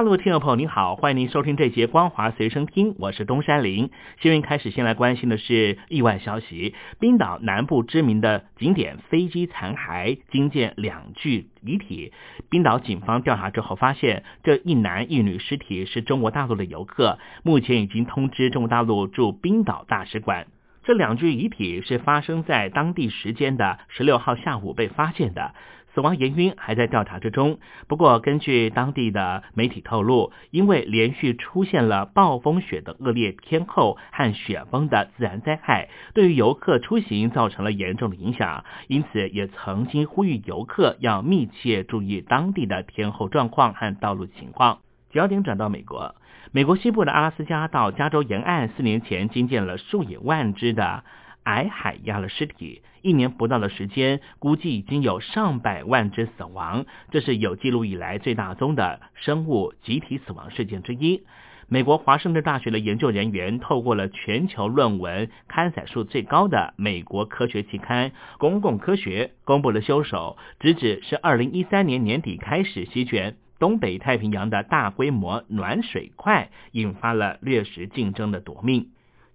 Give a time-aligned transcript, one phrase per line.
[0.00, 3.90] 大陆听众朋友您好，欢迎您收听这节光华随身听，我是东山林。
[4.18, 12.14] 新闻开始，先来关心的是意外消息：冰岛南部知名的景点飞机残骸惊见两具遗体。
[12.48, 20.46] 冰岛警方调查之后发现，这一男一女尸体是中国大陆的游客，目前已经通知中国大陆驻冰岛大使馆。
[20.82, 25.54] 这两具遗体是发生在当地时间的十六号下午被发现的。
[25.94, 27.58] 死亡原因还在调查之中。
[27.88, 44.78] 不过，根据当地的媒体透露，因为连续出现了暴风雪的恶劣天候和雪崩的自然灾害，对于游客出行造成了严重的影响，因此也曾经呼吁游客要密切注意当地的天候状况和道路情况。
[45.10, 46.14] 焦点转到美国，
[46.52, 51.02] 美国西部的阿拉斯加到加州沿岸，四年前惊见了数以万只的。
[51.50, 61.24] 矮海压了尸体，一年不到的时间，估计已经有上百万只死亡，这是有记录以来最大宗的生物集体死亡事件之一。
[61.66, 78.90] 美国华盛顿大学的研究人员透过了全球论文刊载数最高的美国科学期刊《公共科学》公布了凶手，直指是2013年年底开始席卷东北太平洋的大规模暖水块，引发了掠食竞争的夺命。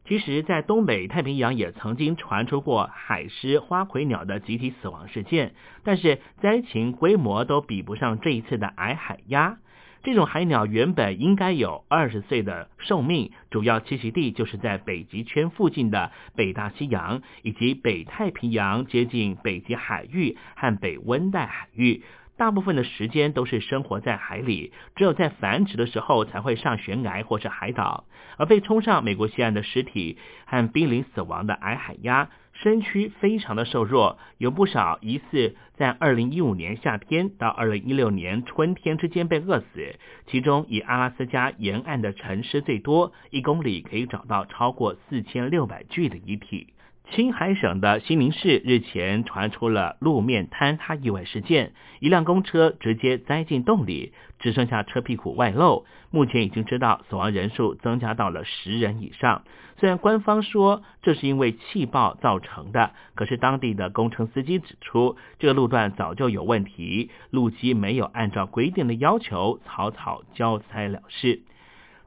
[0.08, 9.58] 其实，在东北太平洋也曾经传出过海狮、花魁鸟的集体死亡事件，但是灾情规模都比不上这一次的矮海鸭。
[10.04, 22.04] 这种海鸟原本应该有二十岁的寿命，主要栖息地就是在北极圈附近的北大西洋以及北太平洋接近北极海域和北温带海域。
[22.38, 28.06] 大部分的时间都是生活在海里，只有在繁殖的时候才会上悬崖或是海岛。
[28.38, 39.96] 而被冲上美国西岸的尸体和濒临死亡的矮海鸭，身躯非常的瘦弱，有不少疑似在2015年夏天到2016年春天之间被饿死。
[40.28, 46.74] 其中以阿拉斯加沿岸的沉尸最多，一公里可以找到超过4600具的遗体。
[47.12, 55.86] 青海省的西宁市日前传出了路面坍塌意外事件，一辆公车直接栽进洞里，只剩下车屁股外露。
[56.10, 59.44] 目前已经知道死亡人数增加到了十人以上。
[59.78, 71.44] 虽然官方说这是因为气爆造成的，可是当地的工程司机指出，这个路段早就有问题，路基没有按照规定的要求草草交差了事。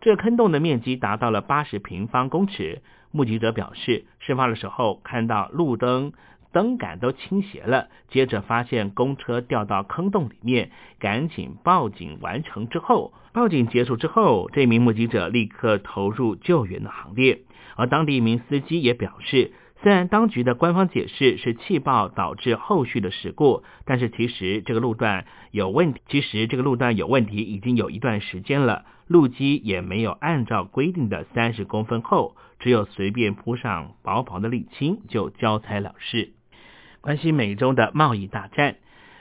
[0.00, 2.82] 这坑洞的面积达到了八十平方公尺。
[3.10, 6.12] 目击者表示，事发的时候看到路灯
[6.52, 12.18] 灯杆都倾斜了，接着发现公车掉到坑洞里面，赶紧报警。
[12.20, 17.40] 完成之后，报警结束之后，这名目击者立刻投入救援的行列。
[17.76, 19.52] 而当地一名司机也表示。
[19.80, 26.00] 虽然当局的官方解释是气爆导致后续的事故，但是其实这个路段有问题。
[26.08, 36.32] 其实这个路段有问题已经有一段时间了，路基也没有按照规定的三十公分厚，只有随便铺上薄薄的沥青就交差了事。
[37.00, 38.76] 关系美中的贸易大战。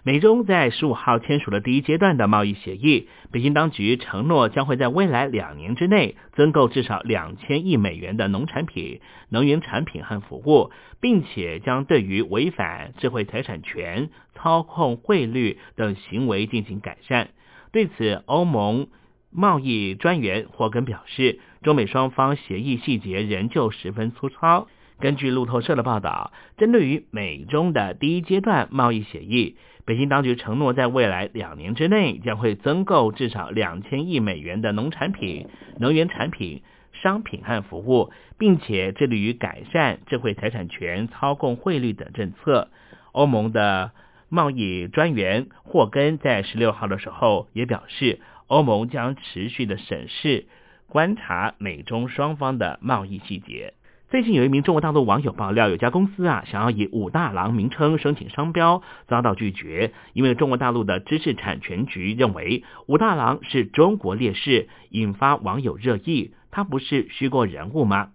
[0.07, 17.31] 美中在十五号签署了第一阶段的贸易协议，北京当局承诺将会在未来两年之内增购至少两千亿美元的农产品、能源产品和服务，并且将对于违反智慧财产权、操控汇率等行为进行改善。
[17.73, 18.87] 对此，欧盟
[19.29, 24.69] 贸易专员霍根表示，中美双方协议细节仍旧十分粗糙。
[24.99, 35.47] 根据路透社的报道，针对于美中的第一阶段贸易协议，北京当局承诺在未来两年之内将会增购至少两千亿美元的农产品、
[35.79, 36.63] 能源产品、
[36.93, 42.69] 商品和服务，并且致力于改善智慧财产权、操控汇率等政策。
[43.11, 43.91] 欧盟的
[44.29, 50.47] 贸易专员霍根在十六号的时候也表示，欧盟将持续的审视、
[50.87, 53.73] 观察美中双方的贸易细节。
[54.09, 66.31] 最近有一名中国大陆网友爆料，有家公司啊想要以武大郎名称申请商标，遭到拒绝，因为中国大陆的知识产权局认为武大郎是中国烈士，引发网友热议。
[66.51, 68.11] 他不是虚构人物吗？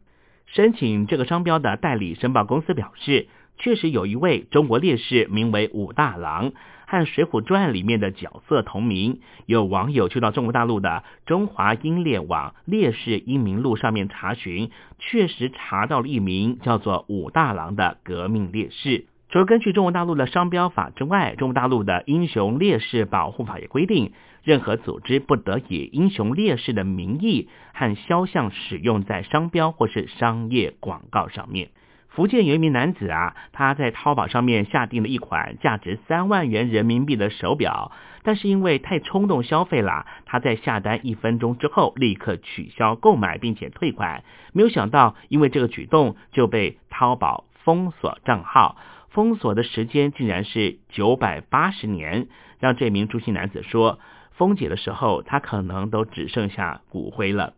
[0.46, 3.28] 申请这个商标的代理申报公司表示，
[3.58, 6.52] 确实有一位中国烈士名为武大郎，
[6.92, 9.20] 和《水浒传》里面的角色同名。
[9.46, 19.06] 有网友去到中国大陆的中华英烈网烈士英名录上面查询，确实查到了一名叫做武大郎的革命烈士。
[19.30, 24.12] 除了根据中国大陆的商标法之外，中国大陆的英雄烈士保护法也规定，
[24.42, 31.70] 任何组织不得以英雄烈士的名义和肖像使用在商标或是商业广告上面。
[32.14, 37.90] 福建有一名男子啊，他在淘宝上面下定了一款价值三万元人民币的手表，
[38.22, 48.76] 但是因为太冲动消费了，他在下单一分钟之后立刻取消购买并且退款，没有想到因为这个举动就被淘宝封锁账号。
[49.08, 52.28] 封锁的时间竟然是九百八十年，
[52.60, 53.98] 让这名朱姓男子说，
[54.32, 57.54] 封解的时候他可能都只剩下骨灰了。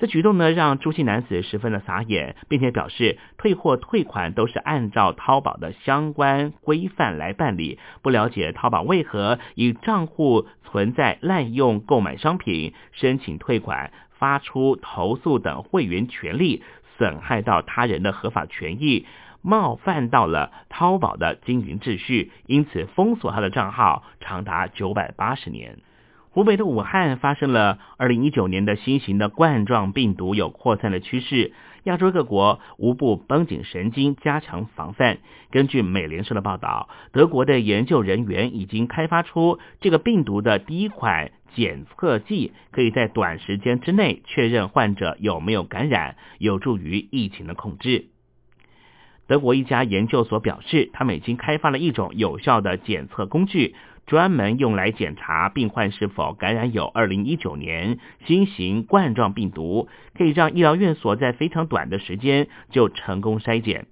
[0.00, 16.62] 这举动呢，让朱姓男子十分的傻眼，并且表示退货退款都是按照淘宝的相关规范来办理，不了解淘宝为何以账户存在滥用购买商品、申请退款、发出投诉等会员权利，
[16.96, 19.04] 损害到他人的合法权益。
[19.42, 25.78] 冒犯到了淘宝的经营秩序，因此封锁他的账号长达九百八十年。
[26.32, 35.18] 湖北的武汉发生了二零一九年的新型的冠状病毒有扩散的趋势，亚洲各国无不绷紧神经，加强防范。
[35.50, 48.06] 根据美联社的报道，德国的研究人员已经开发出这个病毒的第一款检测剂，可以在短时间之内确认患者有没有感染，有助于疫情的控制。
[49.26, 63.86] 德国一家研究所表示，他们已经开发了一种有效的检测工具，专门用来检查病患是否感染有二零一九年新型冠状病毒，可以让医疗院所在非常短的时间就成功筛检。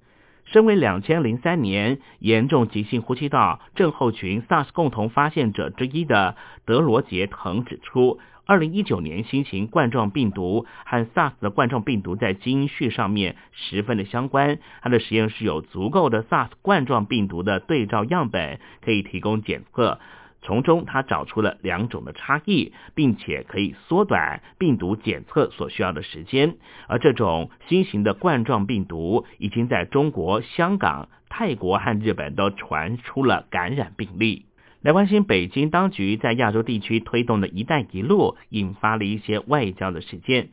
[0.45, 8.19] 身为两千零三年严重急性呼吸道症候群 SARS 共同发现者之一的德罗杰滕指出。
[8.49, 14.59] 二零一九年新型冠状病毒和 SARS 的冠状病毒在基因序上面十分的相关。
[14.81, 20.01] 他的实验室有足够的 SARS 冠状病毒的对照样本，可以提供检测。
[20.41, 26.57] 从中他找出了两种的差异，并且可以缩短病毒检测所需要的时间。
[26.87, 34.47] 而这种新型的冠状病毒已经在中国、香港、泰国和日本都传出了感染病例。
[34.89, 40.49] 来关心北京当局在亚洲地区推动的一带一路，引发了一些外交的事件。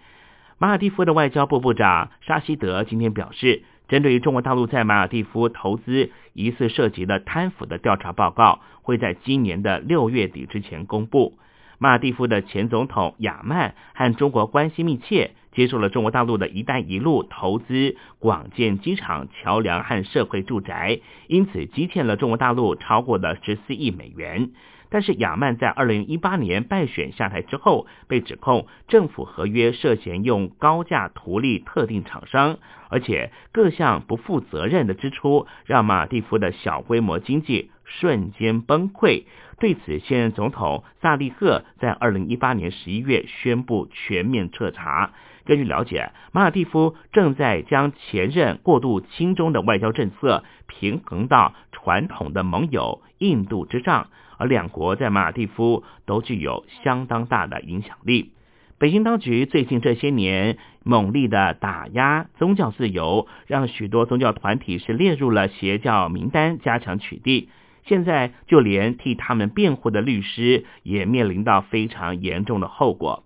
[0.58, 11.38] 马尔蒂夫的外交部部长沙希德今天表示，针对于中国大陆在马尔蒂夫投资疑似涉及的贪腐的调查报告，会在今年的六月底之前公布。
[11.78, 15.32] 马尔蒂夫的前总统亚曼和中国关系密切。
[15.56, 24.52] 接受了中国大陆的一带一路投资，广建机场、桥梁和社会住宅，因此积欠了中国大陆超过了十四亿美元。
[24.90, 32.60] 但是亚曼在二零一八年败选下台之后，被指控政府合约涉嫌用高价图利特定厂商，
[32.90, 39.24] 而且各项不负责任的支出，让马蒂夫的小规模经济瞬间崩溃。
[39.58, 45.14] 对此，现任总统萨利赫在二零一八年十一月宣布全面彻查。
[45.46, 58.32] 根据了解，马尔蒂夫正在将前任过度轻中的外交政策平衡到传统的盟友印度之上，而两国在马尔蒂夫都具有相当大的影响力。
[58.78, 67.48] 北京当局最近这些年猛烈的打压宗教自由，让许多宗教团体是列入了邪教名单，加强取缔。
[67.86, 73.24] 现在就连替他们辩护的律师也面临到非常严重的后果。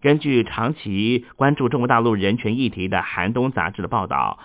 [0.00, 4.38] 根据长期关注中国大陆人权议题的《寒冬》杂志的报道，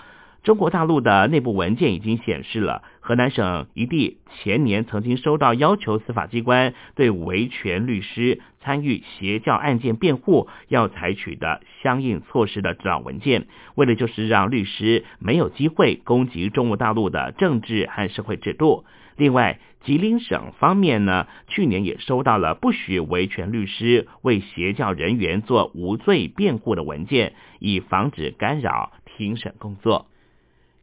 [0.45, 18.85] 中国大陆的内部文件已经显示了河南省一地前年曾经收到要求司法机关对维权律师参与邪教案件辩护要采取的相应措施的指导文件，为的就是让律师没有机会攻击中国大陆的政治和社会制度。
[19.17, 30.05] 另外，吉林省方面呢，去年也收到了不许维权律师为邪教人员做无罪辩护的文件，以防止干扰庭审工作。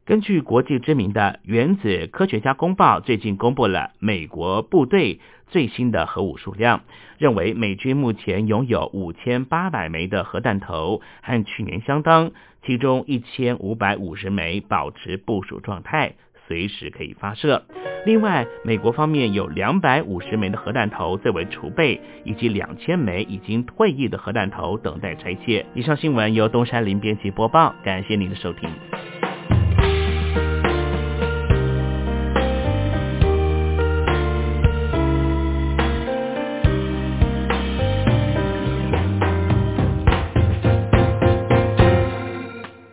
[0.05, 6.83] 根据国际知名的原子科学家公报，最近公布了美国部队最新的核武数量，
[7.19, 12.33] 认为美军目前拥有五千八百枚的核弹头，和去年相当，
[12.67, 16.15] 其中一千五百五十枚保持部署状态。
[16.49, 17.65] 随时可以发射。
[18.05, 25.65] 另外，美国方面有两百五十枚的核弹头作为储备，以及两千枚已经退役的核弹头等待拆卸。
[25.75, 28.69] 以上新闻由东山林编辑播报，感谢您的收听。